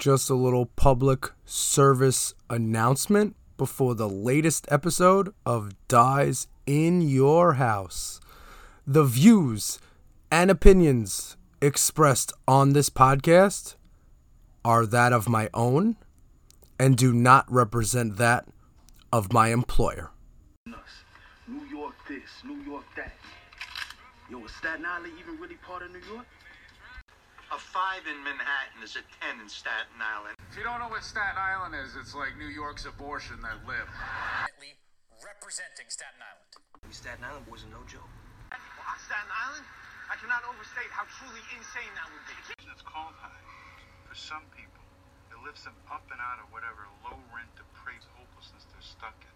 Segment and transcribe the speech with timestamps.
[0.00, 8.18] just a little public service announcement before the latest episode of Dies in Your House.
[8.86, 9.78] The views
[10.32, 13.76] and opinions expressed on this podcast
[14.64, 15.96] are that of my own
[16.78, 18.46] and do not represent that
[19.12, 20.12] of my employer.
[21.46, 23.12] New York this, New York that.
[24.30, 26.24] Yo, is Staten Island even really part of New York?
[27.50, 30.38] A five in Manhattan is a ten in Staten Island.
[30.46, 33.90] If you don't know what Staten Island is, it's like New York's abortion that lived.
[35.18, 36.46] representing Staten Island.
[36.86, 38.06] We Staten Island boys are no joke.
[38.54, 39.66] Well, on Staten Island,
[40.06, 42.38] I cannot overstate how truly insane that would be.
[42.70, 43.42] It's cold high.
[44.06, 44.86] For some people,
[45.34, 49.34] it lifts them up and out of whatever low rent, depraved hopelessness they're stuck in.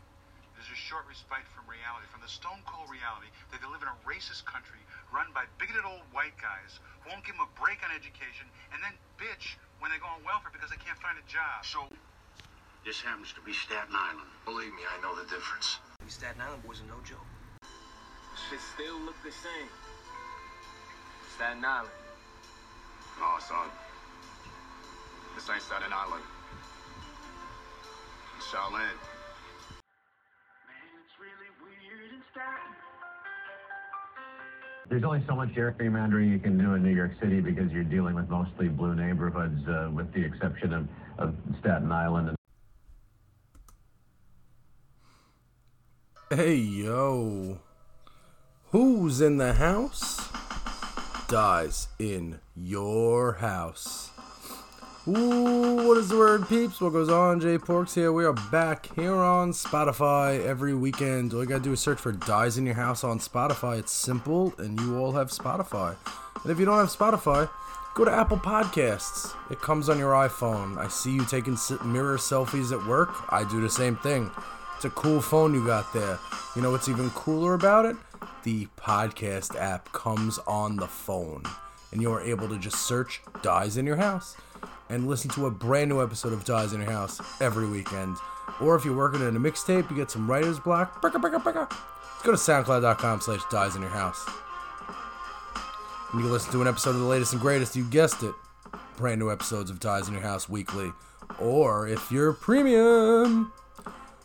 [0.54, 3.90] There's a short respite from reality, from the stone cold reality that they live in
[3.90, 4.78] a racist country
[5.10, 8.78] run by bigoted old white guys who won't give them a break on education and
[8.78, 11.66] then bitch when they go on welfare because they can't find a job.
[11.66, 11.90] So,
[12.86, 14.30] this happens to be Staten Island.
[14.46, 15.82] Believe me, I know the difference.
[16.06, 17.26] We Staten Island boys are no joke.
[18.46, 19.70] Shit still look the same.
[21.34, 21.90] Staten Island.
[23.18, 23.66] No, son.
[25.34, 26.22] This ain't Staten Island.
[28.38, 29.13] It's Shaolin.
[34.88, 38.14] There's only so much gerrymandering you can do in New York City because you're dealing
[38.14, 42.28] with mostly blue neighborhoods, uh, with the exception of, of Staten Island.
[42.28, 42.38] And
[46.30, 47.60] Hey yo,
[48.70, 50.28] who's in the house?
[51.28, 54.13] Dies in your house.
[55.06, 56.80] Ooh, what is the word, peeps?
[56.80, 57.38] What goes on?
[57.38, 58.10] Jay Porks here.
[58.10, 61.34] We are back here on Spotify every weekend.
[61.34, 63.78] All you gotta do is search for Dies in Your House on Spotify.
[63.78, 65.94] It's simple, and you all have Spotify.
[66.42, 67.50] And if you don't have Spotify,
[67.94, 69.34] go to Apple Podcasts.
[69.50, 70.78] It comes on your iPhone.
[70.78, 73.30] I see you taking mirror selfies at work.
[73.30, 74.30] I do the same thing.
[74.76, 76.18] It's a cool phone you got there.
[76.56, 77.96] You know what's even cooler about it?
[78.42, 81.42] The podcast app comes on the phone,
[81.92, 84.38] and you are able to just search Dies in Your House
[84.88, 88.16] and listen to a brand new episode of Dies in Your House every weekend.
[88.60, 91.02] Or if you're working in a mixtape, you get some writer's block.
[91.02, 91.76] Bricka, bricka, bricka.
[92.22, 94.24] Go to soundcloud.com slash dies in your house.
[96.12, 98.34] And you can listen to an episode of the latest and greatest, you guessed it,
[98.96, 100.92] brand new episodes of Dies in Your House weekly.
[101.38, 103.52] Or if you're premium,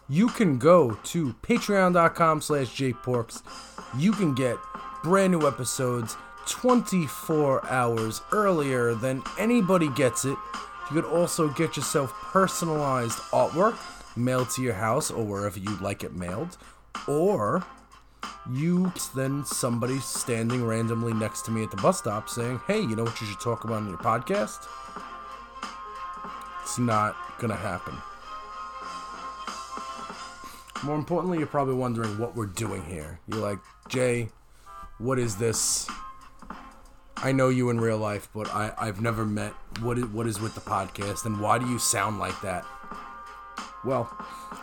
[0.07, 3.41] you can go to patreon.com slash jporks.
[3.97, 4.57] You can get
[5.03, 6.15] brand new episodes
[6.49, 10.37] 24 hours earlier than anybody gets it.
[10.89, 13.77] You could also get yourself personalized artwork
[14.17, 16.57] mailed to your house or wherever you'd like it mailed.
[17.07, 17.63] Or
[18.51, 22.95] you then somebody standing randomly next to me at the bus stop saying, Hey, you
[22.95, 24.67] know what you should talk about in your podcast?
[26.61, 27.95] It's not gonna happen.
[30.83, 33.19] More importantly, you're probably wondering what we're doing here.
[33.27, 34.29] You're like, Jay,
[34.97, 35.89] what is this?
[37.21, 39.51] I know you in real life, but I, I've never met.
[39.81, 42.65] What is, what is with the podcast, and why do you sound like that?
[43.83, 44.09] Well,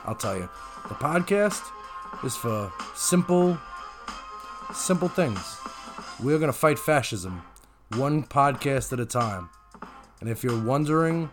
[0.07, 0.49] I'll tell you.
[0.89, 1.63] The podcast
[2.25, 3.59] is for simple,
[4.75, 5.59] simple things.
[6.19, 7.43] We're going to fight fascism,
[7.95, 9.51] one podcast at a time.
[10.21, 11.29] And if you're wondering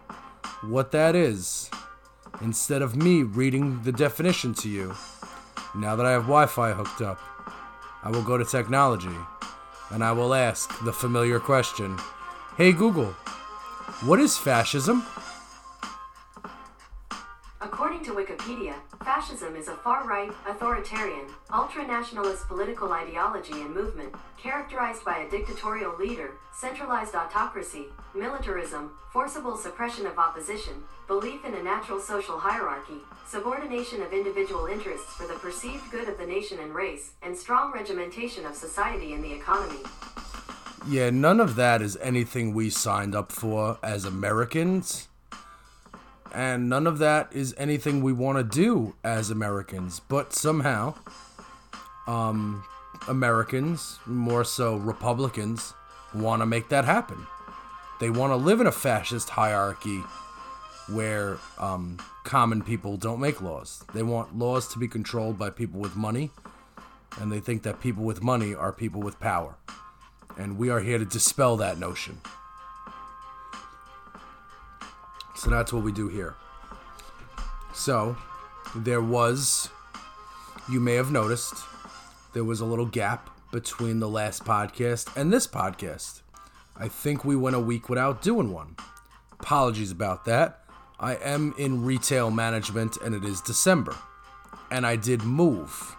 [0.62, 1.72] what that is,
[2.42, 4.94] instead of me reading the definition to you,
[5.74, 7.18] now that I have Wi Fi hooked up,
[8.04, 9.16] I will go to technology
[9.90, 11.98] and I will ask the familiar question
[12.58, 13.14] Hey Google,
[14.02, 15.04] what is fascism?
[17.62, 24.14] According to Wikipedia, fascism is a far right, authoritarian, ultra nationalist political ideology and movement
[24.38, 30.74] characterized by a dictatorial leader, centralized autocracy, militarism, forcible suppression of opposition,
[31.08, 36.18] belief in a natural social hierarchy, subordination of individual interests for the perceived good of
[36.18, 39.80] the nation and race, and strong regimentation of society and the economy.
[40.88, 45.08] Yeah, none of that is anything we signed up for as Americans.
[46.34, 50.02] And none of that is anything we want to do as Americans.
[50.10, 50.96] But somehow,
[52.08, 52.64] um,
[53.08, 55.74] Americans, more so Republicans,
[56.16, 57.28] want to make that happen.
[58.00, 60.02] They want to live in a fascist hierarchy
[60.90, 63.84] where um, common people don't make laws.
[63.94, 66.32] They want laws to be controlled by people with money,
[67.20, 69.56] and they think that people with money are people with power.
[70.38, 72.20] And we are here to dispel that notion.
[75.44, 76.36] So that's what we do here.
[77.74, 78.16] So,
[78.78, 79.68] there was,
[80.72, 81.56] you may have noticed,
[82.32, 86.22] there was a little gap between the last podcast and this podcast.
[86.78, 88.78] I think we went a week without doing one.
[89.34, 90.64] apologies about that.
[90.98, 93.98] I am in retail management and it is December.
[94.72, 95.94] And I did move.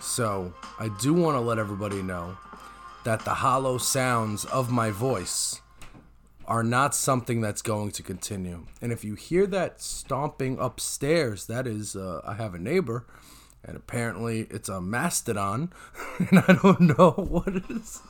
[0.00, 2.36] So I do want to let everybody know
[3.02, 5.60] that the hollow sounds of my voice
[6.50, 8.66] are not something that's going to continue.
[8.82, 13.06] And if you hear that stomping upstairs, that is, uh, I have a neighbor,
[13.64, 15.72] and apparently it's a mastodon,
[16.18, 18.02] and I don't know what it is.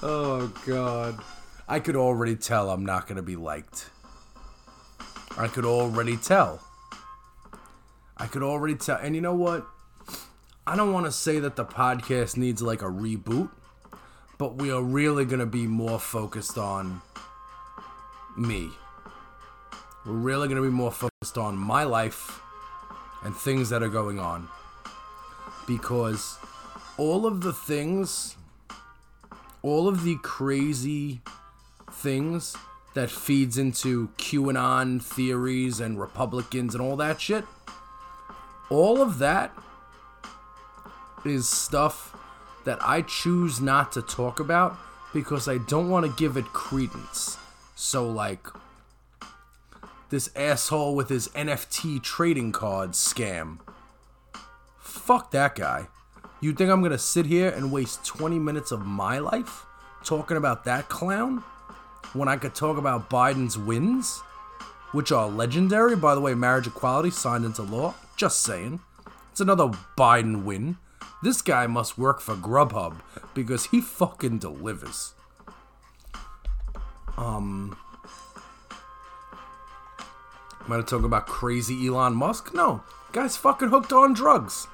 [0.00, 1.18] Oh, God.
[1.66, 3.90] I could already tell I'm not going to be liked.
[5.36, 6.60] I could already tell.
[8.16, 8.98] I could already tell.
[8.98, 9.66] And you know what?
[10.68, 13.50] I don't want to say that the podcast needs like a reboot,
[14.38, 17.02] but we are really going to be more focused on
[18.40, 18.70] me.
[20.06, 22.40] We're really going to be more focused on my life
[23.22, 24.48] and things that are going on.
[25.66, 26.38] Because
[26.96, 28.36] all of the things,
[29.62, 31.20] all of the crazy
[31.92, 32.56] things
[32.94, 37.44] that feeds into QAnon theories and Republicans and all that shit,
[38.70, 39.52] all of that
[41.24, 42.16] is stuff
[42.64, 44.76] that I choose not to talk about
[45.12, 47.36] because I don't want to give it credence.
[47.82, 48.46] So, like,
[50.10, 53.60] this asshole with his NFT trading card scam.
[54.78, 55.88] Fuck that guy.
[56.42, 59.64] You think I'm gonna sit here and waste 20 minutes of my life
[60.04, 61.38] talking about that clown
[62.12, 64.20] when I could talk about Biden's wins,
[64.92, 65.96] which are legendary?
[65.96, 67.94] By the way, marriage equality signed into law.
[68.14, 68.80] Just saying.
[69.32, 70.76] It's another Biden win.
[71.22, 72.96] This guy must work for Grubhub
[73.32, 75.14] because he fucking delivers.
[77.20, 77.76] Um,
[80.64, 82.54] am I talk about crazy Elon Musk?
[82.54, 82.82] No,
[83.12, 84.66] guy's fucking hooked on drugs.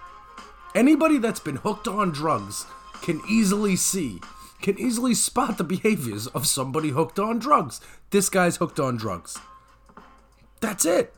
[0.72, 2.66] Anybody that's been hooked on drugs
[3.02, 4.20] can easily see,
[4.62, 7.80] can easily spot the behaviors of somebody hooked on drugs.
[8.10, 9.38] This guy's hooked on drugs.
[10.60, 11.14] That's it.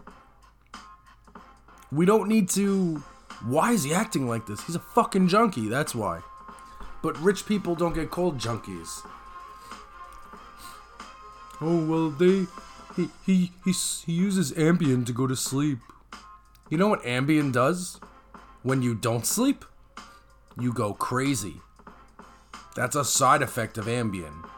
[1.93, 3.03] We don't need to.
[3.45, 4.63] Why is he acting like this?
[4.63, 6.23] He's a fucking junkie, that's why.
[7.03, 9.03] But rich people don't get called junkies.
[11.61, 12.47] Oh well, they
[12.95, 13.73] he he he,
[14.07, 15.79] he uses Ambien to go to sleep.
[16.71, 18.01] You know what Ambien does?
[18.63, 19.65] When you don't sleep,
[20.61, 21.61] you go crazy.
[22.77, 24.49] That's a side effect of Ambien.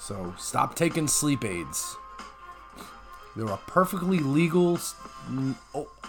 [0.00, 1.96] So stop taking sleep aids.
[3.36, 4.78] There are perfectly legal,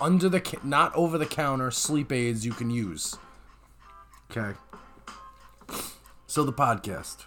[0.02, 3.18] under the not over the counter sleep aids you can use.
[4.30, 4.58] Okay.
[6.28, 7.26] So the podcast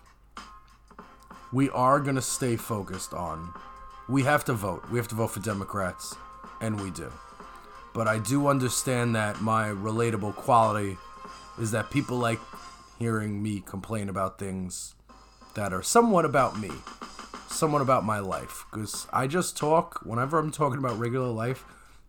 [1.52, 3.52] we are going to stay focused on.
[4.08, 4.88] We have to vote.
[4.90, 6.14] We have to vote for Democrats,
[6.60, 7.12] and we do.
[7.94, 10.96] But I do understand that my relatable quality
[11.58, 12.38] is that people like
[12.98, 14.94] hearing me complain about things
[15.54, 16.70] that are somewhat about me,
[17.48, 18.64] somewhat about my life.
[18.70, 21.64] Because I just talk, whenever I'm talking about regular life,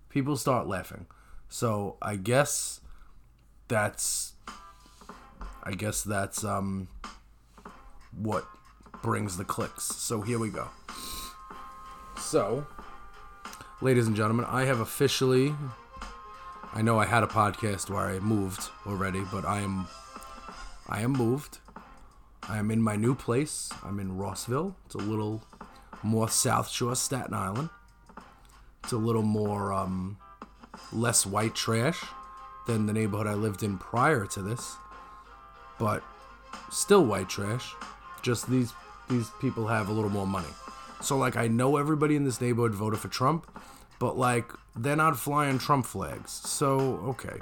[0.10, 1.06] people start laughing.
[1.48, 2.82] So I guess
[3.68, 4.34] that's.
[5.62, 6.88] I guess that's um
[8.18, 8.46] what
[9.02, 9.84] brings the clicks.
[9.84, 10.68] So here we go.
[12.18, 12.66] So,
[13.82, 15.56] ladies and gentlemen, I have officially.
[16.74, 19.88] I know I had a podcast where I moved already, but I am.
[20.88, 21.60] I am moved.
[22.48, 23.70] I am in my new place.
[23.84, 24.76] I'm in Rossville.
[24.86, 25.44] It's a little
[26.04, 27.70] more South Shore, Staten Island.
[28.84, 30.18] It's a little more um,
[30.92, 32.04] less white trash
[32.68, 34.76] than the neighborhood I lived in prior to this,
[35.78, 36.04] but
[36.72, 37.74] still white trash.
[38.22, 38.74] Just these
[39.10, 40.48] these people have a little more money.
[41.02, 43.48] So like I know everybody in this neighborhood voted for Trump,
[44.00, 46.32] but like they're not flying Trump flags.
[46.32, 47.38] So okay.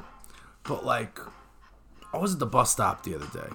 [0.63, 1.19] But like
[2.13, 3.49] I was at the bus stop the other day.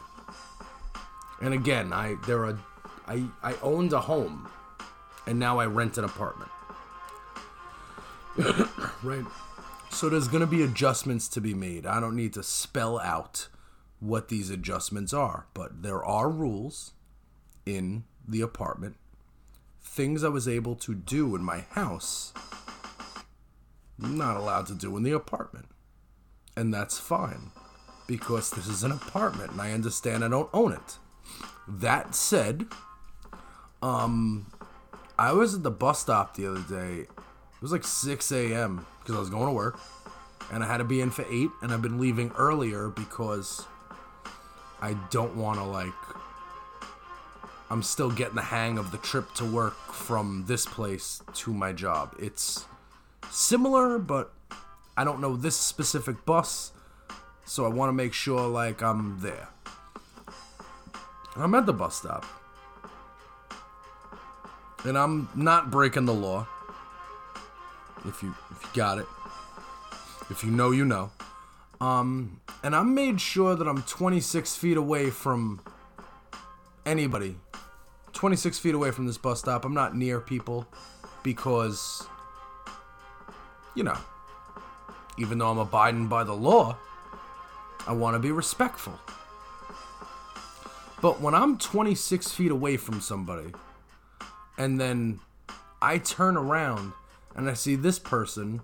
[1.40, 2.58] And again, I there are
[3.06, 4.48] I I owned a home
[5.26, 6.50] and now I rent an apartment.
[9.02, 9.24] right.
[9.90, 11.86] So there's going to be adjustments to be made.
[11.86, 13.48] I don't need to spell out
[14.00, 16.92] what these adjustments are, but there are rules
[17.66, 18.96] in the apartment,
[19.82, 22.32] things I was able to do in my house,
[23.98, 25.66] not allowed to do in the apartment.
[26.56, 27.50] And that's fine
[28.06, 30.98] because this is an apartment and I understand I don't own it.
[31.66, 32.66] That said,
[33.80, 34.52] um,
[35.18, 37.02] I was at the bus stop the other day.
[37.02, 38.86] It was like 6 a.m.
[39.00, 39.78] because I was going to work
[40.52, 43.64] and I had to be in for 8 and I've been leaving earlier because
[44.80, 45.92] I don't want to like
[47.72, 51.72] I'm still getting the hang of the trip to work from this place to my
[51.72, 52.14] job.
[52.18, 52.66] It's
[53.30, 54.30] similar, but
[54.94, 56.72] I don't know this specific bus,
[57.46, 59.48] so I want to make sure like I'm there.
[61.34, 62.26] I'm at the bus stop.
[64.84, 66.46] and I'm not breaking the law.
[68.04, 69.06] If you if you got it.
[70.28, 71.10] If you know, you know.
[71.80, 75.62] Um, and I made sure that I'm 26 feet away from
[76.84, 77.36] anybody.
[78.12, 79.64] 26 feet away from this bus stop.
[79.64, 80.66] I'm not near people
[81.22, 82.06] because,
[83.74, 83.98] you know,
[85.18, 86.76] even though I'm abiding by the law,
[87.86, 88.98] I want to be respectful.
[91.00, 93.52] But when I'm 26 feet away from somebody,
[94.56, 95.18] and then
[95.80, 96.92] I turn around
[97.34, 98.60] and I see this person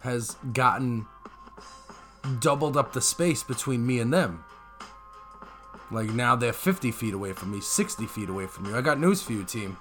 [0.00, 1.06] has gotten
[2.40, 4.44] doubled up the space between me and them.
[5.90, 8.76] Like now they're 50 feet away from me, 60 feet away from you.
[8.76, 9.76] I got news for you, team.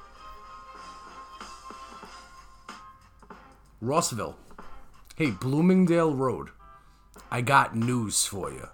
[3.81, 4.35] Rossville.
[5.15, 6.49] Hey, Bloomingdale Road.
[7.31, 8.67] I got news for you.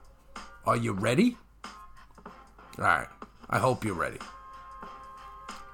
[0.66, 1.38] Are you ready?
[2.78, 3.08] Alright,
[3.50, 4.20] I hope you're ready.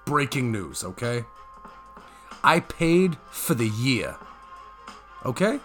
[0.06, 1.26] Breaking news, okay?
[2.44, 4.16] I paid for the year.
[5.26, 5.60] Okay?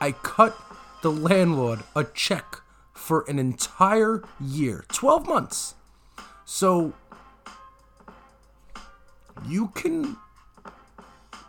[0.00, 0.56] I cut
[1.02, 2.62] the landlord a check
[2.98, 5.74] for an entire year 12 months.
[6.44, 6.92] So
[9.46, 10.16] you can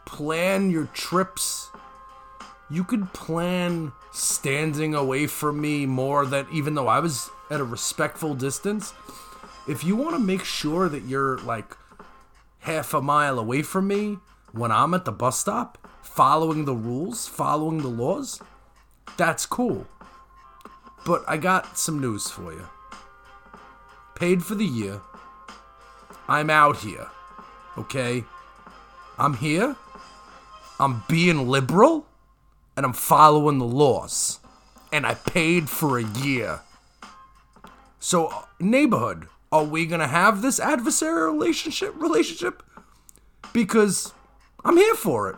[0.05, 1.69] plan your trips.
[2.69, 7.63] You could plan standing away from me more that even though I was at a
[7.63, 8.93] respectful distance,
[9.67, 11.75] if you want to make sure that you're like
[12.59, 14.19] half a mile away from me
[14.51, 18.39] when I'm at the bus stop, following the rules, following the laws,
[19.17, 19.87] that's cool.
[21.05, 22.67] But I got some news for you.
[24.15, 25.01] Paid for the year.
[26.27, 27.07] I'm out here.
[27.77, 28.23] Okay?
[29.17, 29.75] I'm here.
[30.79, 32.05] I'm being liberal.
[32.75, 34.39] And I'm following the laws.
[34.91, 36.61] And I paid for a year.
[37.99, 42.63] So, uh, neighborhood, are we gonna have this adversarial relationship relationship?
[43.51, 44.13] Because
[44.63, 45.35] I'm here for it.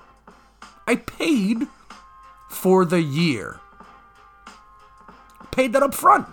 [0.86, 1.68] I paid
[2.50, 3.60] for the year.
[5.52, 6.28] Paid that up front.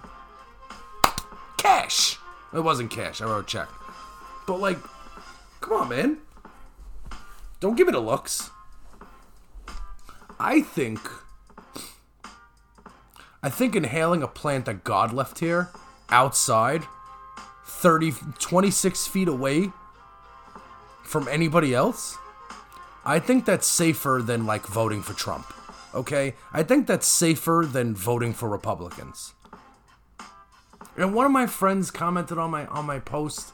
[1.57, 2.19] Cash.
[2.55, 3.21] It wasn't cash.
[3.21, 3.69] I wrote a check.
[4.47, 4.79] But like,
[5.61, 6.19] come on, man.
[7.61, 8.51] Don't give me the looks.
[10.41, 11.01] I think
[13.43, 15.71] I think inhaling a plant that God left here
[16.11, 16.85] outside
[17.67, 19.73] 30 26 feet away
[21.03, 22.17] from anybody else
[23.09, 25.47] I think that's safer than like voting for Trump.
[25.95, 26.35] Okay?
[26.53, 29.35] I think that's safer than voting for Republicans.
[30.97, 33.53] And one of my friends commented on my on my post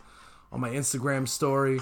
[0.50, 1.80] on my Instagram story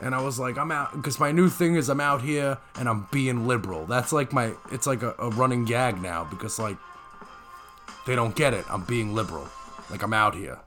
[0.00, 2.88] and I was like, I'm out because my new thing is I'm out here and
[2.88, 3.86] I'm being liberal.
[3.86, 6.76] That's like my it's like a, a running gag now because like
[8.06, 8.64] they don't get it.
[8.70, 9.48] I'm being liberal.
[9.90, 10.60] Like I'm out here.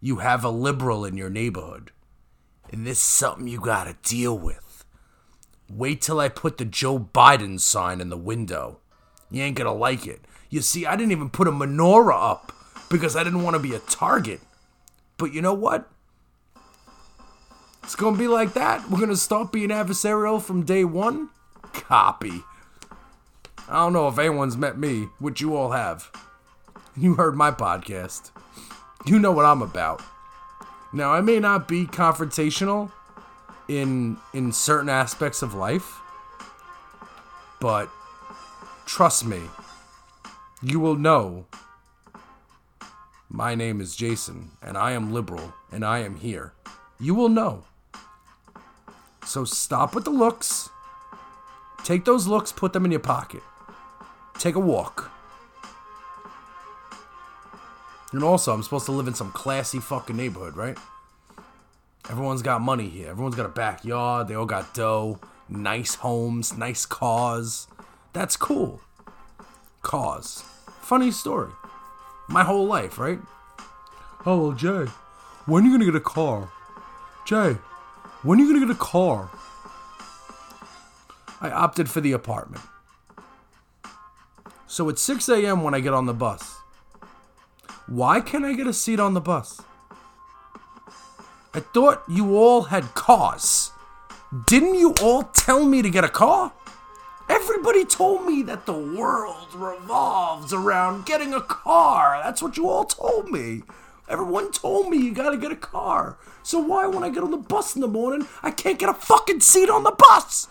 [0.00, 1.92] You have a liberal in your neighborhood.
[2.72, 4.63] And this is something you gotta deal with.
[5.74, 8.78] Wait till I put the Joe Biden sign in the window.
[9.28, 10.24] You ain't gonna like it.
[10.48, 12.52] You see, I didn't even put a menorah up
[12.88, 14.40] because I didn't want to be a target.
[15.16, 15.90] But you know what?
[17.82, 18.88] It's gonna be like that.
[18.88, 21.30] We're gonna start being adversarial from day one.
[21.72, 22.44] Copy.
[23.68, 26.08] I don't know if anyone's met me, which you all have.
[26.96, 28.30] You heard my podcast.
[29.06, 30.02] You know what I'm about.
[30.92, 32.92] Now, I may not be confrontational
[33.68, 36.00] in in certain aspects of life,
[37.60, 37.88] but
[38.86, 39.40] trust me,
[40.62, 41.46] you will know
[43.28, 46.52] my name is Jason and I am liberal and I am here.
[47.00, 47.64] You will know.
[49.24, 50.68] So stop with the looks.
[51.82, 53.42] Take those looks, put them in your pocket.
[54.38, 55.10] Take a walk.
[58.12, 60.78] And also, I'm supposed to live in some classy fucking neighborhood, right?
[62.10, 63.10] Everyone's got money here.
[63.10, 64.28] Everyone's got a backyard.
[64.28, 65.18] They all got dough,
[65.48, 67.66] nice homes, nice cars.
[68.12, 68.80] That's cool.
[69.82, 70.44] Cars.
[70.80, 71.50] Funny story.
[72.28, 73.18] My whole life, right?
[74.26, 74.90] Oh, well, Jay,
[75.46, 76.50] when are you gonna get a car?
[77.26, 77.56] Jay,
[78.22, 79.30] when are you gonna get a car?
[81.40, 82.64] I opted for the apartment.
[84.66, 85.62] So it's 6 a.m.
[85.62, 86.56] when I get on the bus.
[87.86, 89.60] Why can't I get a seat on the bus?
[91.54, 93.70] I thought you all had cars.
[94.46, 96.52] Didn't you all tell me to get a car?
[97.28, 102.20] Everybody told me that the world revolves around getting a car.
[102.24, 103.62] That's what you all told me.
[104.08, 106.18] Everyone told me you gotta get a car.
[106.42, 108.94] So why, when I get on the bus in the morning, I can't get a
[108.94, 110.48] fucking seat on the bus?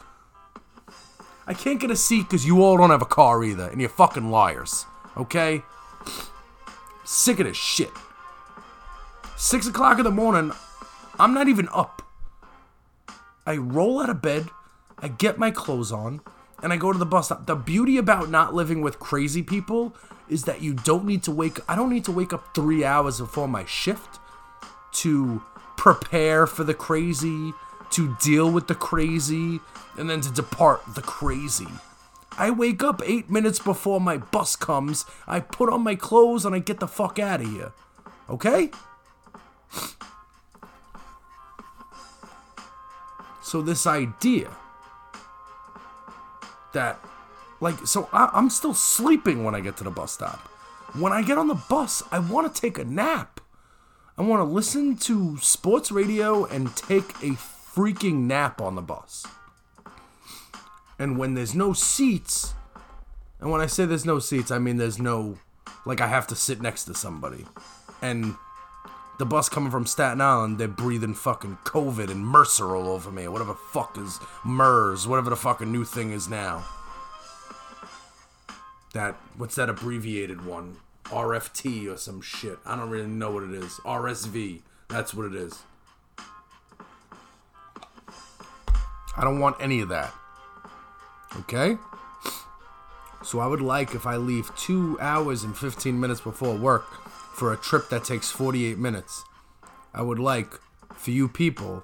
[1.46, 3.90] I can't get a seat because you all don't have a car either, and you're
[3.90, 4.86] fucking liars.
[5.18, 5.62] Okay?
[7.04, 7.92] Sick of this shit.
[9.36, 10.54] Six o'clock in the morning,
[11.24, 12.02] I'm not even up.
[13.46, 14.50] I roll out of bed,
[15.00, 16.20] I get my clothes on,
[16.62, 17.46] and I go to the bus stop.
[17.46, 19.96] The beauty about not living with crazy people
[20.28, 23.22] is that you don't need to wake I don't need to wake up 3 hours
[23.22, 24.20] before my shift
[24.96, 25.42] to
[25.78, 27.54] prepare for the crazy,
[27.92, 29.62] to deal with the crazy,
[29.98, 31.70] and then to depart the crazy.
[32.38, 36.54] I wake up 8 minutes before my bus comes, I put on my clothes and
[36.54, 37.72] I get the fuck out of here.
[38.30, 38.72] Okay?
[43.44, 44.50] So this idea
[46.74, 47.00] that
[47.60, 50.40] like so I, i'm still sleeping when i get to the bus stop.
[50.98, 53.42] When i get on the bus i want to take a nap.
[54.18, 59.26] I want to listen to sports radio and take a freaking nap on the bus.
[60.98, 62.54] And when there's no seats
[63.40, 65.38] and when i say there's no seats i mean there's no
[65.86, 67.46] like i have to sit next to somebody.
[68.02, 68.36] And
[69.20, 73.28] the bus coming from Staten Island, they're breathing fucking COVID and Mercer all over me,
[73.28, 76.66] whatever the fuck is MERS, whatever the fucking new thing is now.
[78.94, 80.78] That, what's that abbreviated one?
[81.06, 82.58] RFT or some shit.
[82.66, 83.80] I don't really know what it is.
[83.86, 84.62] RSV.
[84.88, 85.64] That's what it is.
[89.16, 90.14] I don't want any of that.
[91.40, 91.78] Okay?
[93.24, 96.86] So I would like if I leave two hours and 15 minutes before work
[97.34, 99.24] for a trip that takes 48 minutes.
[99.94, 100.60] I would like
[100.96, 101.84] for you people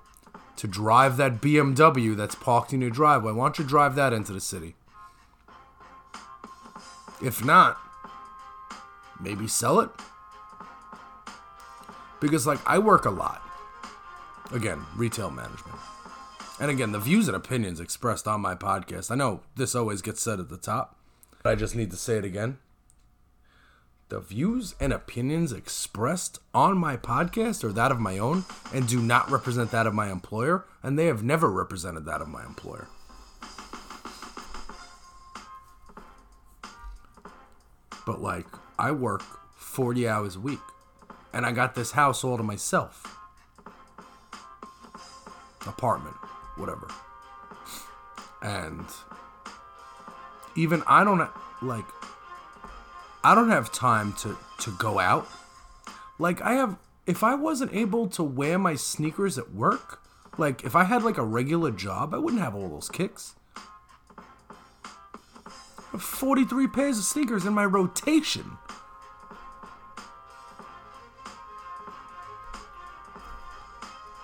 [0.55, 3.33] to drive that BMW that's parked in your driveway.
[3.33, 4.75] Why don't you drive that into the city?
[7.23, 7.77] If not,
[9.19, 9.89] maybe sell it.
[12.19, 13.41] Because, like, I work a lot.
[14.51, 15.77] Again, retail management.
[16.59, 19.11] And again, the views and opinions expressed on my podcast.
[19.11, 20.97] I know this always gets said at the top,
[21.41, 22.57] but I just need to say it again.
[24.09, 28.99] The views and opinions expressed on my podcast are that of my own and do
[28.99, 32.87] not represent that of my employer, and they have never represented that of my employer.
[38.03, 38.47] But, like,
[38.79, 39.21] I work
[39.55, 40.57] 40 hours a week,
[41.31, 43.15] and I got this house all to myself.
[45.67, 46.15] Apartment,
[46.57, 46.87] whatever.
[48.41, 48.87] And
[50.55, 51.29] even I don't,
[51.61, 51.85] like,
[53.23, 55.27] I don't have time to to go out.
[56.17, 60.01] Like I have if I wasn't able to wear my sneakers at work,
[60.37, 63.35] like if I had like a regular job, I wouldn't have all those kicks.
[65.97, 68.57] 43 pairs of sneakers in my rotation.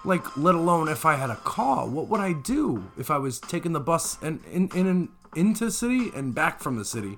[0.03, 3.39] Like, let alone if I had a car, what would I do if I was
[3.39, 7.17] taking the bus and in, in, in into city and back from the city?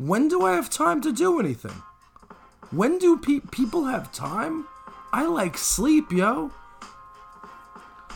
[0.00, 1.82] When do I have time to do anything?
[2.70, 4.66] When do pe- people have time?
[5.12, 6.52] I like sleep, yo.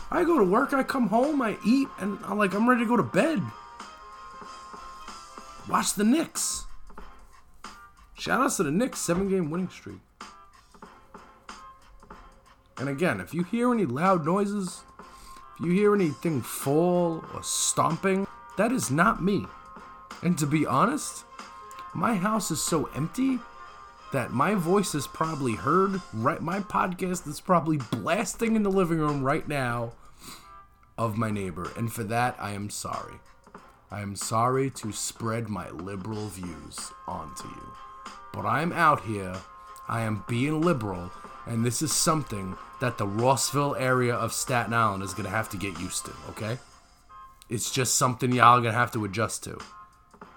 [0.09, 2.87] I go to work, I come home, I eat, and I'm like, I'm ready to
[2.87, 3.39] go to bed.
[5.69, 6.65] Watch the Knicks.
[8.15, 9.99] Shout outs to the Knicks, seven game winning streak.
[12.79, 14.81] And again, if you hear any loud noises,
[15.59, 18.25] if you hear anything fall or stomping,
[18.57, 19.45] that is not me.
[20.23, 21.25] And to be honest,
[21.95, 23.39] my house is so empty
[24.11, 28.99] that my voice is probably heard right my podcast is probably blasting in the living
[28.99, 29.93] room right now
[30.97, 33.15] of my neighbor and for that I am sorry.
[33.91, 37.71] I am sorry to spread my liberal views onto you.
[38.33, 39.35] But I'm out here,
[39.87, 41.11] I am being liberal,
[41.45, 45.49] and this is something that the Rossville area of Staten Island is going to have
[45.49, 46.57] to get used to, okay?
[47.49, 49.59] It's just something y'all are going to have to adjust to.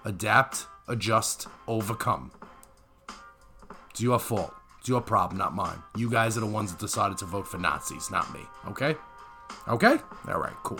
[0.05, 2.31] Adapt adjust, overcome.
[3.91, 4.53] It's your fault.
[4.79, 5.77] It's your problem, not mine.
[5.95, 8.41] You guys are the ones that decided to vote for Nazis, not me.
[8.67, 8.95] Okay?
[9.67, 9.97] Okay?
[10.27, 10.79] Alright, cool.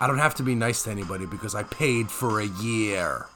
[0.00, 3.26] I don't have to be nice to anybody because I paid for a year.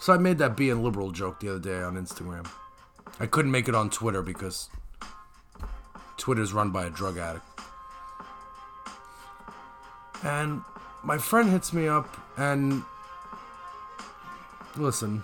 [0.00, 2.46] So I made that being liberal joke the other day on Instagram.
[3.18, 4.68] I couldn't make it on Twitter because
[6.16, 7.44] Twitter's run by a drug addict.
[10.24, 10.62] And
[11.04, 12.82] my friend hits me up and
[14.76, 15.22] listen.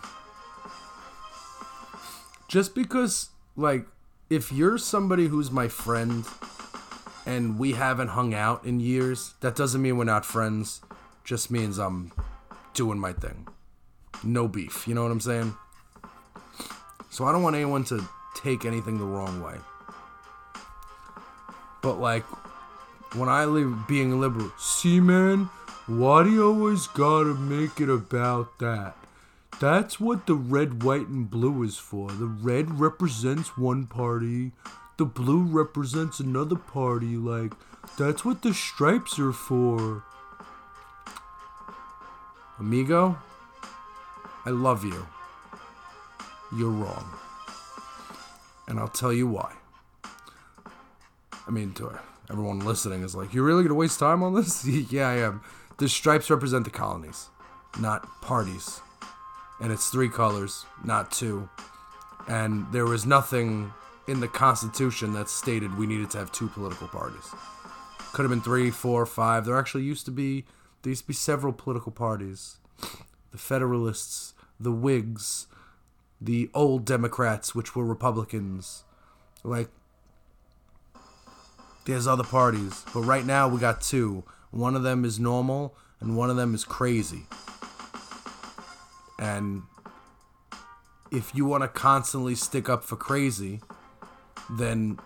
[2.49, 3.87] Just because like
[4.31, 6.25] if you're somebody who's my friend
[7.27, 10.81] and we haven't hung out in years that doesn't mean we're not friends.
[11.25, 12.13] Just means i'm
[12.75, 13.47] doing my thing.
[14.25, 15.55] No beef you know what i'm saying?
[17.11, 19.57] So i don't want anyone to take anything the wrong way.
[21.83, 22.25] But like
[23.15, 25.49] when i leave being liberal see man
[25.89, 28.95] why do you always gotta make it about that?
[29.59, 32.11] That's what the red, white, and blue is for.
[32.11, 34.53] The red represents one party,
[34.99, 37.17] the blue represents another party.
[37.17, 37.53] Like,
[37.97, 40.05] that's what the stripes are for.
[42.59, 43.17] Amigo,
[44.45, 45.07] I love you.
[46.55, 47.05] You're wrong.
[48.67, 49.55] And I'll tell you why.
[51.47, 51.99] I mean, to
[52.29, 54.67] everyone listening is like, you're really to waste time on this?
[54.93, 55.41] yeah, I am.
[55.79, 57.29] The stripes represent the colonies,
[57.79, 58.81] not parties.
[59.61, 61.49] And it's three colors, not two.
[62.27, 63.73] And there was nothing
[64.09, 67.33] in the Constitution that stated we needed to have two political parties.
[68.13, 69.45] Could have been three, four, five.
[69.45, 70.45] There actually used to be
[70.83, 72.57] there used to be several political parties.
[73.31, 75.47] The Federalists, the Whigs,
[76.21, 78.85] the old Democrats, which were Republicans.
[79.45, 79.69] Like
[81.85, 84.25] there's other parties, but right now we got two.
[84.59, 87.27] One of them is normal and one of them is crazy.
[89.21, 89.63] And
[91.13, 93.61] if you want to constantly stick up for crazy,
[94.51, 94.99] then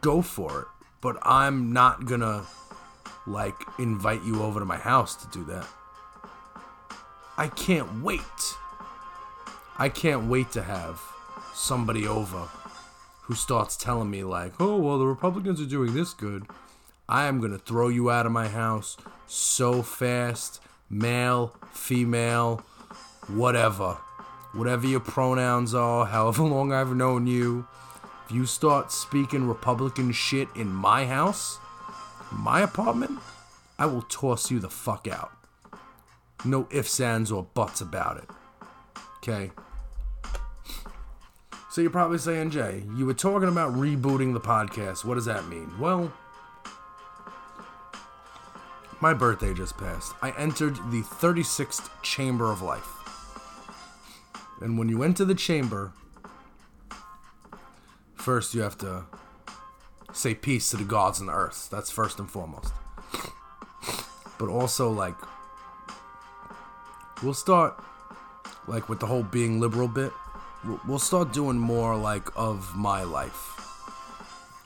[0.00, 0.66] go for it.
[1.00, 2.44] But I'm not gonna
[3.26, 5.66] like invite you over to my house to do that.
[7.36, 8.20] I can't wait.
[9.76, 11.00] I can't wait to have
[11.52, 12.48] somebody over
[13.22, 16.46] who starts telling me like, "Oh, well, the Republicans are doing this good."
[17.08, 22.62] I am going to throw you out of my house so fast, male, female,
[23.28, 23.98] whatever.
[24.54, 27.66] Whatever your pronouns are, however long I've known you.
[28.26, 31.58] If you start speaking Republican shit in my house,
[32.32, 33.18] my apartment,
[33.78, 35.32] I will toss you the fuck out.
[36.44, 38.30] No ifs, ands, or buts about it.
[39.18, 39.50] Okay?
[41.70, 45.04] So you're probably saying, Jay, you were talking about rebooting the podcast.
[45.04, 45.70] What does that mean?
[45.78, 46.12] Well,
[49.00, 50.14] my birthday just passed.
[50.22, 52.88] I entered the 36th chamber of life.
[54.60, 55.92] And when you enter the chamber,
[58.14, 59.04] first you have to
[60.12, 61.68] say peace to the gods and the earth.
[61.70, 62.72] That's first and foremost.
[64.38, 65.16] But also, like,
[67.22, 67.82] we'll start,
[68.66, 70.12] like, with the whole being liberal bit.
[70.86, 73.50] We'll- start doing more, like, of my life.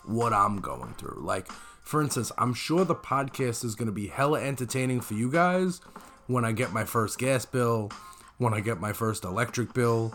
[0.05, 1.19] What I'm going through.
[1.21, 1.51] Like,
[1.89, 5.81] for instance, I'm sure the podcast is going to be hella entertaining for you guys
[6.27, 7.89] when I get my first gas bill,
[8.37, 10.13] when I get my first electric bill,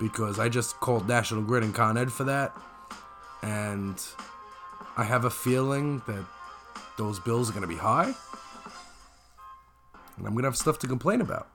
[0.00, 2.56] because I just called National Grid and Con Ed for that.
[3.42, 4.02] And
[4.96, 6.24] I have a feeling that
[6.96, 8.14] those bills are going to be high.
[10.16, 11.46] And I'm going to have stuff to complain about.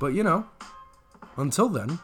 [0.00, 0.46] But, you know,
[1.36, 1.98] until then,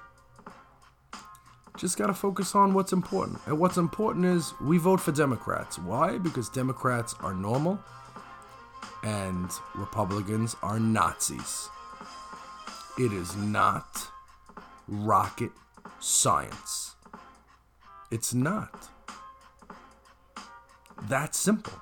[1.80, 3.40] just got to focus on what's important.
[3.46, 5.78] And what's important is we vote for Democrats.
[5.78, 6.18] Why?
[6.18, 7.80] Because Democrats are normal
[9.02, 11.70] and Republicans are Nazis.
[12.98, 14.10] It is not
[14.86, 15.52] rocket
[16.00, 16.96] science.
[18.10, 18.90] It's not.
[21.08, 21.72] That simple.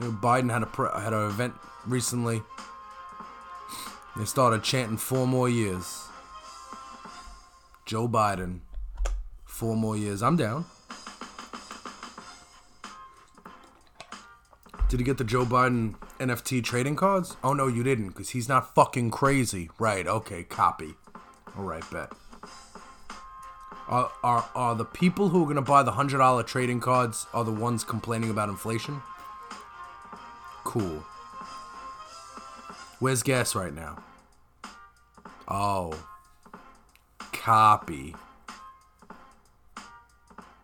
[0.00, 1.54] You know, Biden had a pre- had an event
[1.86, 2.42] recently.
[4.16, 6.04] They started chanting four more years.
[7.84, 8.60] Joe Biden,
[9.44, 10.22] four more years.
[10.22, 10.66] I'm down.
[14.88, 17.36] Did you get the Joe Biden NFT trading cards?
[17.42, 19.68] Oh no, you didn't, because he's not fucking crazy.
[19.80, 20.06] Right?
[20.06, 20.94] Okay, copy.
[21.58, 22.12] All right, bet.
[23.88, 27.42] Are, are are the people who are gonna buy the hundred dollar trading cards are
[27.42, 29.02] the ones complaining about inflation?
[30.62, 31.04] Cool.
[33.00, 34.02] Where's gas right now?
[35.48, 35.92] Oh.
[37.32, 38.14] Copy.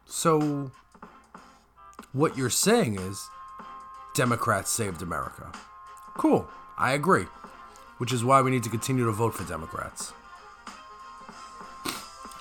[0.06, 0.70] So,
[2.12, 3.28] what you're saying is
[4.14, 5.52] Democrats saved America.
[6.14, 6.48] Cool.
[6.78, 7.26] I agree.
[7.98, 10.12] Which is why we need to continue to vote for Democrats.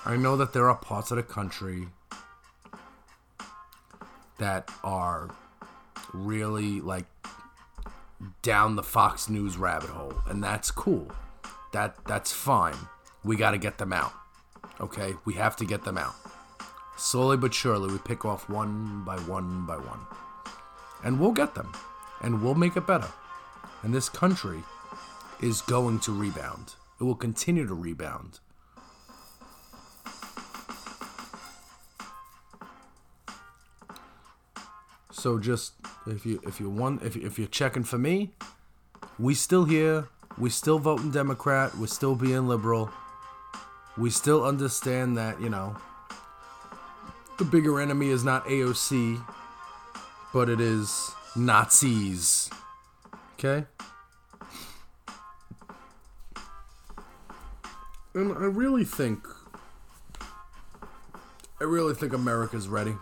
[0.04, 1.88] I know that there are parts of the country
[4.38, 5.28] that are
[6.14, 7.04] really like
[8.42, 11.10] down the Fox News rabbit hole, and that's cool.
[11.72, 12.76] That that's fine.
[13.24, 14.12] We got to get them out.
[14.80, 15.14] Okay?
[15.24, 16.14] We have to get them out.
[16.96, 20.00] Slowly but surely we pick off one by one by one.
[21.04, 21.72] And we'll get them.
[22.22, 23.08] And we'll make it better.
[23.82, 24.62] And this country
[25.40, 26.74] is going to rebound.
[27.00, 28.40] It will continue to rebound.
[35.20, 35.74] So just
[36.06, 38.30] if you if you want if if you're checking for me,
[39.18, 40.08] we still here.
[40.38, 41.76] We still voting Democrat.
[41.76, 42.90] We're still being liberal.
[43.98, 45.76] We still understand that you know
[47.36, 49.22] the bigger enemy is not AOC,
[50.32, 52.48] but it is Nazis.
[53.34, 53.66] Okay.
[58.14, 59.28] And I really think,
[61.60, 62.94] I really think America's ready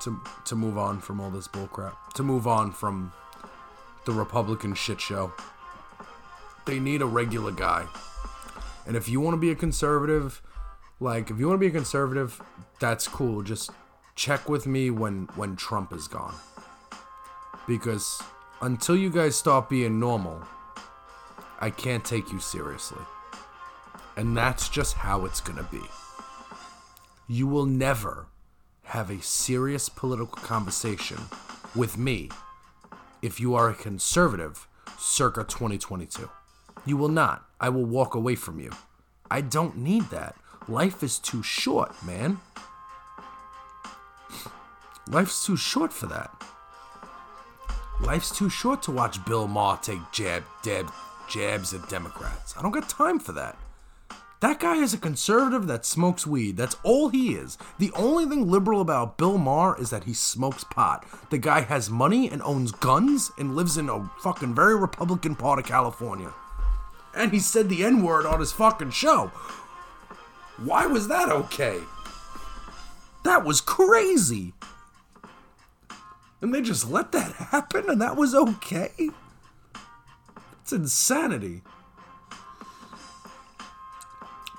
[0.00, 1.94] to to move on from all this bullcrap.
[2.14, 3.12] To move on from
[4.04, 5.32] the Republican shit show.
[6.66, 7.86] They need a regular guy.
[8.86, 10.42] And if you want to be a conservative,
[10.98, 12.40] like if you want to be a conservative,
[12.78, 13.42] that's cool.
[13.42, 13.70] Just
[14.14, 16.34] check with me when when Trump is gone.
[17.66, 18.22] Because
[18.62, 20.42] until you guys stop being normal,
[21.60, 23.02] I can't take you seriously.
[24.16, 25.82] And that's just how it's going to be.
[27.28, 28.26] You will never
[28.90, 31.16] have a serious political conversation
[31.76, 32.28] with me
[33.22, 34.66] if you are a conservative
[34.98, 36.28] circa 2022.
[36.84, 37.44] You will not.
[37.60, 38.72] I will walk away from you.
[39.30, 40.34] I don't need that.
[40.66, 42.40] Life is too short, man.
[45.06, 46.32] Life's too short for that.
[48.00, 50.90] Life's too short to watch Bill Maher take jab, dab,
[51.28, 52.56] jabs at Democrats.
[52.58, 53.56] I don't got time for that.
[54.40, 56.56] That guy is a conservative that smokes weed.
[56.56, 57.58] That's all he is.
[57.78, 61.04] The only thing liberal about Bill Maher is that he smokes pot.
[61.28, 65.58] The guy has money and owns guns and lives in a fucking very Republican part
[65.58, 66.32] of California.
[67.14, 69.26] And he said the N word on his fucking show.
[70.56, 71.78] Why was that okay?
[73.24, 74.54] That was crazy.
[76.40, 79.10] And they just let that happen and that was okay?
[80.62, 81.60] It's insanity.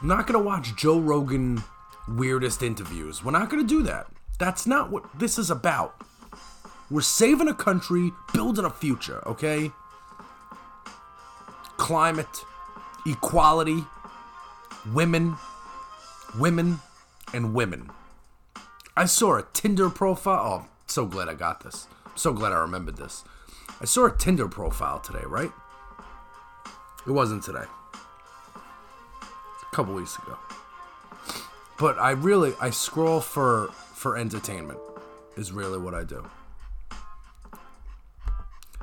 [0.02, 1.64] I'm not gonna watch Joe Rogan
[2.08, 3.24] weirdest interviews.
[3.24, 4.08] We're not gonna do that.
[4.40, 6.02] That's not what this is about.
[6.90, 9.72] We're saving a country, building a future, okay?
[11.78, 12.46] Climate,
[13.06, 13.84] equality,
[14.92, 15.36] women,
[16.40, 16.80] women,
[17.32, 17.92] and women.
[18.98, 20.66] I saw a Tinder profile.
[20.66, 21.88] Oh, so glad I got this.
[22.16, 23.24] so glad I remembered this.
[23.80, 25.52] I saw a Tinder profile today, right?
[27.06, 27.66] It wasn't today
[29.72, 30.38] couple weeks ago.
[31.80, 34.80] But I really I scroll for for entertainment
[35.38, 36.30] is really what I do.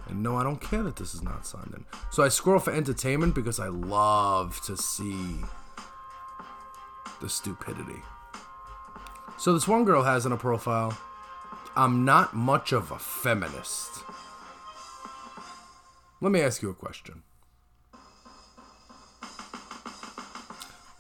[0.09, 1.85] And no, I don't care that this is not signed in.
[2.11, 5.37] So I scroll for entertainment because I love to see
[7.21, 8.01] the stupidity.
[9.39, 10.97] So this one girl has in a profile,
[11.77, 14.03] I'm not much of a feminist.
[16.21, 17.23] Let me ask you a question.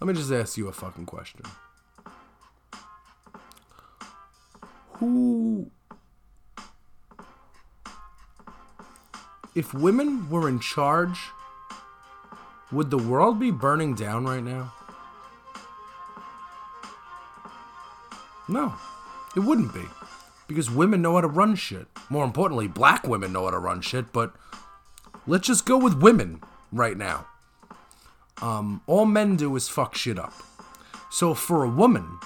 [0.00, 1.42] Let me just ask you a fucking question.
[4.92, 5.70] Who.
[9.54, 11.18] If women were in charge,
[12.70, 14.72] would the world be burning down right now?
[18.48, 18.74] No,
[19.36, 19.84] it wouldn't be.
[20.46, 21.88] Because women know how to run shit.
[22.08, 24.32] More importantly, black women know how to run shit, but
[25.26, 26.40] let's just go with women
[26.72, 27.26] right now.
[28.40, 30.34] Um, all men do is fuck shit up.
[31.10, 32.18] So for a woman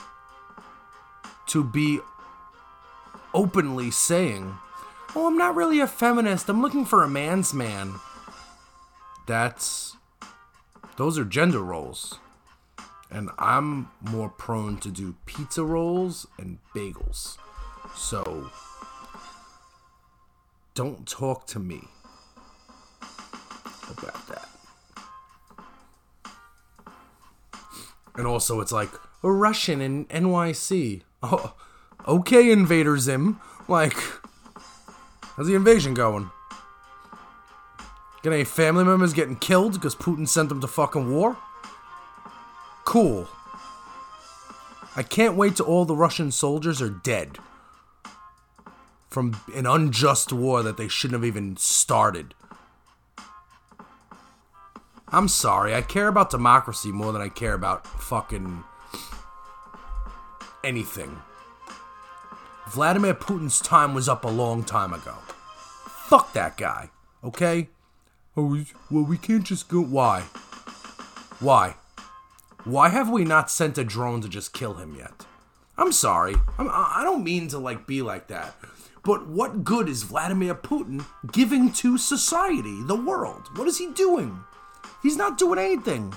[1.46, 2.01] to be
[3.33, 4.55] openly saying,
[5.14, 6.48] "Oh, I'm not really a feminist.
[6.48, 7.94] I'm looking for a man's man."
[9.27, 9.96] That's
[10.96, 12.18] those are gender roles.
[13.11, 17.37] And I'm more prone to do pizza rolls and bagels.
[17.94, 18.51] So
[20.75, 21.88] don't talk to me
[23.90, 24.51] about that.
[28.14, 28.90] And also, it's like
[29.22, 31.03] a Russian in NYC.
[31.22, 31.55] Oh,
[32.07, 33.40] okay, Invader Zim.
[33.68, 33.96] Like,
[35.37, 36.31] how's the invasion going?
[38.22, 41.37] Get any family members getting killed because Putin sent them to fucking war?
[42.85, 43.29] Cool.
[44.94, 47.38] I can't wait till all the Russian soldiers are dead
[49.09, 52.35] from an unjust war that they shouldn't have even started.
[55.12, 55.75] I'm sorry.
[55.75, 58.64] I care about democracy more than I care about fucking
[60.64, 61.20] anything.
[62.68, 65.14] Vladimir Putin's time was up a long time ago.
[66.09, 66.90] Fuck that guy.
[67.22, 67.68] Okay?
[68.37, 69.83] Oh, well, we can't just go.
[69.83, 70.22] Why?
[71.40, 71.75] Why?
[72.64, 75.27] Why have we not sent a drone to just kill him yet?
[75.77, 76.35] I'm sorry.
[76.57, 78.55] I'm, I don't mean to like be like that.
[79.05, 83.48] But what good is Vladimir Putin giving to society, the world?
[83.59, 84.44] What is he doing?
[85.02, 86.14] He's not doing anything.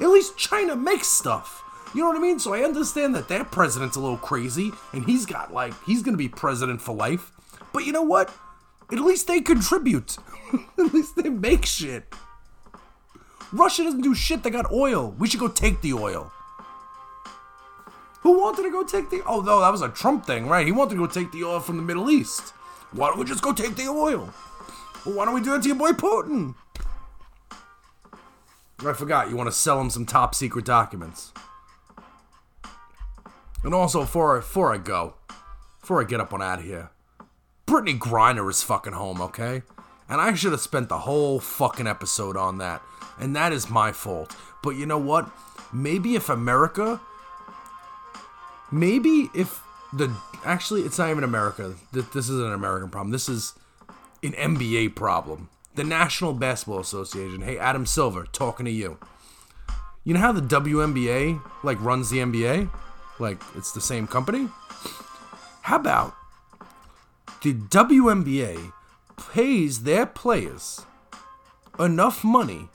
[0.00, 1.62] At least China makes stuff.
[1.94, 2.38] You know what I mean?
[2.38, 6.16] So I understand that that president's a little crazy and he's got like, he's gonna
[6.16, 7.32] be president for life.
[7.72, 8.32] But you know what?
[8.92, 10.16] At least they contribute.
[10.78, 12.14] At least they make shit.
[13.52, 15.14] Russia doesn't do shit, they got oil.
[15.18, 16.30] We should go take the oil.
[18.20, 20.66] Who wanted to go take the Oh no, that was a Trump thing, right?
[20.66, 22.50] He wanted to go take the oil from the Middle East.
[22.92, 24.32] Why don't we just go take the oil?
[25.04, 26.54] Well, why don't we do that to your boy Putin?
[28.86, 31.32] I forgot, you want to sell him some top secret documents.
[33.62, 35.14] And also, before, before I go,
[35.80, 36.90] before I get up on out of here,
[37.66, 39.62] Brittney Griner is fucking home, okay?
[40.08, 42.82] And I should have spent the whole fucking episode on that.
[43.18, 44.34] And that is my fault.
[44.62, 45.30] But you know what?
[45.72, 47.00] Maybe if America.
[48.72, 49.62] Maybe if
[49.92, 50.14] the.
[50.44, 51.74] Actually, it's not even America.
[51.92, 53.12] This isn't an American problem.
[53.12, 53.52] This is
[54.22, 55.50] an NBA problem.
[55.80, 57.40] The National Basketball Association.
[57.40, 58.98] Hey, Adam Silver, talking to you.
[60.04, 62.68] You know how the WNBA like runs the NBA?
[63.18, 64.50] Like it's the same company?
[65.62, 66.14] How about
[67.42, 68.74] the WNBA
[69.32, 70.84] pays their players
[71.78, 72.68] enough money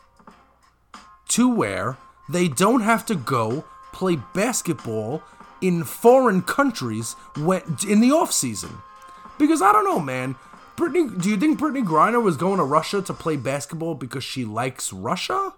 [1.27, 5.21] to where they don't have to go play basketball
[5.61, 8.79] in foreign countries when in the off season.
[9.37, 10.35] Because I don't know, man.
[10.77, 14.43] Brittney, do you think Brittney Griner was going to Russia to play basketball because she
[14.43, 15.53] likes Russia?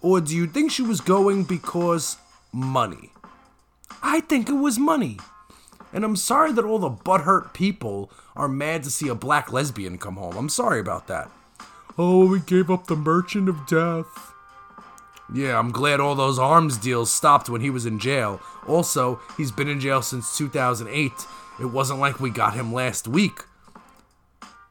[0.00, 2.16] Or do you think she was going because
[2.52, 3.12] money?
[4.02, 5.18] I think it was money.
[5.92, 9.98] And I'm sorry that all the butthurt people are mad to see a black lesbian
[9.98, 10.36] come home.
[10.36, 11.30] I'm sorry about that.
[11.98, 14.32] Oh, we gave up the merchant of death.
[15.34, 18.40] Yeah, I'm glad all those arms deals stopped when he was in jail.
[18.66, 21.12] Also, he's been in jail since 2008.
[21.60, 23.40] It wasn't like we got him last week.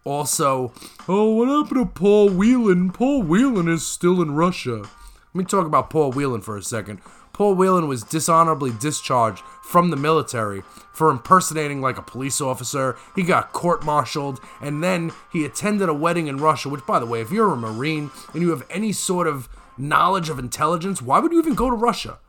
[0.07, 0.71] Also,
[1.09, 2.91] oh, what happened to Paul Whelan?
[2.91, 4.77] Paul Whelan is still in Russia.
[4.77, 7.01] Let me talk about Paul Whelan for a second.
[7.33, 10.61] Paul Whelan was dishonorably discharged from the military
[10.93, 12.95] for impersonating like a police officer.
[13.17, 17.05] He got court martialed, and then he attended a wedding in Russia, which, by the
[17.05, 21.19] way, if you're a Marine and you have any sort of knowledge of intelligence, why
[21.19, 22.19] would you even go to Russia?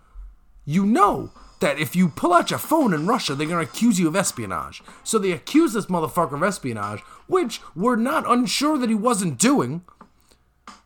[0.64, 3.98] You know that if you pull out your phone in Russia, they're going to accuse
[3.98, 4.82] you of espionage.
[5.02, 9.82] So they accuse this motherfucker of espionage, which we're not unsure that he wasn't doing.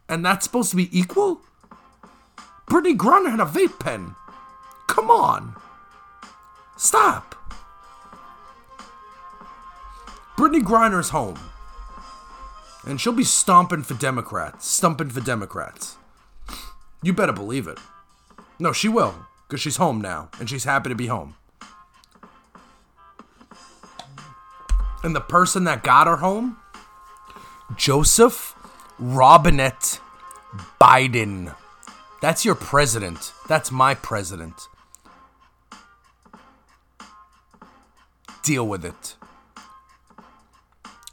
[0.09, 1.41] And that's supposed to be equal?
[2.69, 4.15] Brittney Griner had a vape pen.
[4.89, 5.57] Come on.
[6.77, 7.35] Stop.
[10.37, 11.39] Brittney Griner's home.
[12.85, 14.67] And she'll be stomping for Democrats.
[14.67, 15.97] Stumping for Democrats.
[17.03, 17.79] You better believe it.
[18.59, 19.15] No, she will.
[19.53, 20.31] Because she's home now.
[20.41, 21.35] And she's happy to be home.
[25.03, 26.57] And the person that got her home?
[27.77, 28.55] Joseph
[28.99, 30.01] Robinette
[30.81, 31.55] Biden.
[32.23, 33.35] That's your president.
[33.47, 34.69] That's my president.
[38.43, 39.17] Deal with it.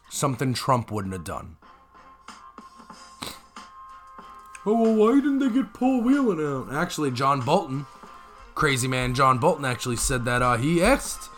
[0.09, 1.57] Something Trump wouldn't have done.
[4.65, 6.73] Oh, well, why didn't they get Paul Whelan out?
[6.73, 7.85] Actually, John Bolton,
[8.59, 11.29] crazy man John Bolton, actually said that uh, he asked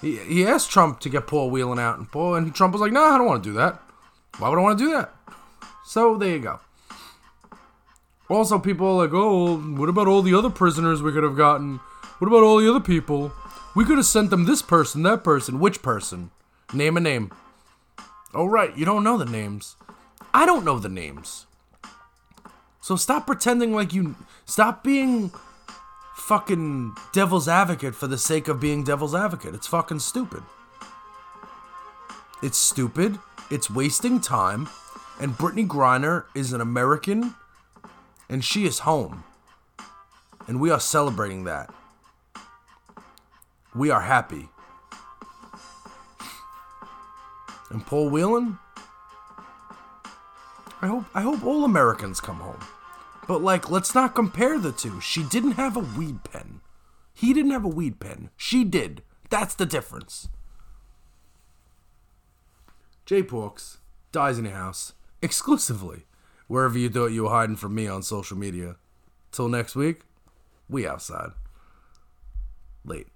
[0.00, 2.92] he, he asked Trump to get Paul Whelan out, and Paul and Trump was like,
[2.92, 3.82] "No, I don't want to do that.
[4.38, 5.12] Why would I want to do that?"
[5.84, 6.60] So there you go.
[8.28, 11.76] Also, people are like, oh, what about all the other prisoners we could have gotten?
[12.18, 13.32] What about all the other people?
[13.76, 15.60] We could have sent them this person, that person.
[15.60, 16.30] Which person?
[16.72, 17.30] Name a name.
[18.34, 19.76] Oh, right, you don't know the names.
[20.34, 21.46] I don't know the names.
[22.80, 24.16] So stop pretending like you.
[24.44, 25.30] Stop being
[26.26, 29.54] fucking devil's advocate for the sake of being devil's advocate.
[29.54, 30.42] It's fucking stupid.
[32.42, 33.20] It's stupid.
[33.48, 34.68] It's wasting time.
[35.20, 37.36] And Brittney Griner is an American
[38.28, 39.22] and she is home.
[40.48, 41.72] And we are celebrating that.
[43.72, 44.48] We are happy.
[47.70, 48.58] And Paul Whelan?
[50.82, 52.60] I hope I hope all Americans come home.
[53.26, 55.00] But like let's not compare the two.
[55.00, 56.60] She didn't have a weed pen.
[57.12, 58.30] He didn't have a weed pen.
[58.36, 59.02] She did.
[59.30, 60.28] That's the difference.
[63.04, 63.78] J Porks
[64.12, 66.04] dies in your house exclusively
[66.46, 68.76] wherever you thought you were hiding from me on social media.
[69.32, 70.02] Till next week,
[70.68, 71.30] we outside.
[72.84, 73.08] Late.